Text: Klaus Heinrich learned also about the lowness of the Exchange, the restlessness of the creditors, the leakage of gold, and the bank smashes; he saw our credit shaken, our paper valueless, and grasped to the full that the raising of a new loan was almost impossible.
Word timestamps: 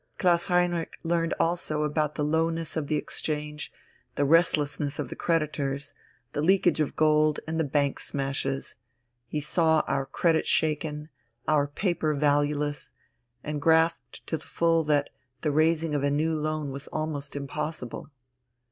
Klaus 0.17 0.47
Heinrich 0.47 0.97
learned 1.03 1.35
also 1.39 1.83
about 1.83 2.15
the 2.15 2.23
lowness 2.23 2.75
of 2.75 2.87
the 2.87 2.95
Exchange, 2.95 3.71
the 4.15 4.25
restlessness 4.25 4.97
of 4.97 5.09
the 5.09 5.15
creditors, 5.15 5.93
the 6.33 6.41
leakage 6.41 6.79
of 6.79 6.95
gold, 6.95 7.39
and 7.45 7.59
the 7.59 7.63
bank 7.63 7.99
smashes; 7.99 8.77
he 9.27 9.39
saw 9.39 9.81
our 9.85 10.07
credit 10.07 10.47
shaken, 10.47 11.09
our 11.47 11.67
paper 11.67 12.15
valueless, 12.15 12.93
and 13.43 13.61
grasped 13.61 14.25
to 14.25 14.37
the 14.37 14.47
full 14.47 14.83
that 14.85 15.11
the 15.41 15.51
raising 15.51 15.93
of 15.93 16.01
a 16.01 16.09
new 16.09 16.35
loan 16.35 16.71
was 16.71 16.87
almost 16.87 17.35
impossible. 17.35 18.09